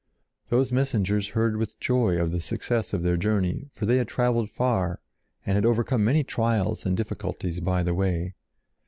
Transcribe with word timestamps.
Those 0.49 0.71
messengers 0.71 1.29
heard 1.37 1.57
with 1.57 1.79
joy 1.79 2.19
of 2.19 2.31
the 2.31 2.41
success 2.41 2.91
of 2.91 3.03
their 3.03 3.17
journey, 3.17 3.67
for 3.69 3.85
they 3.85 3.97
had 3.97 4.07
traveled 4.07 4.49
far 4.49 4.99
and 5.45 5.53
had 5.53 5.63
overcome 5.63 6.03
many 6.03 6.23
trials 6.23 6.87
and 6.87 6.97
difficulties 6.97 7.59
by 7.59 7.83
the 7.83 7.93
way. 7.93 8.33